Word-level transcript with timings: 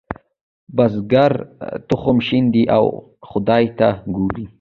بزګر 0.75 1.33
تخم 1.87 2.17
شیندي 2.27 2.63
او 2.77 2.85
خدای 3.29 3.65
ته 3.77 3.87
ګوري. 4.15 4.45